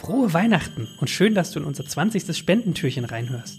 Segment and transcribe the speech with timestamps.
[0.00, 2.34] Frohe Weihnachten und schön, dass du in unser 20.
[2.34, 3.58] Spendentürchen reinhörst.